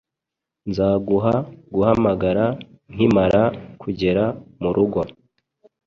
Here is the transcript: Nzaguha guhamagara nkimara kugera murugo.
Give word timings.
Nzaguha 0.69 1.33
guhamagara 1.75 2.45
nkimara 2.93 3.43
kugera 3.81 4.23
murugo. 4.61 5.01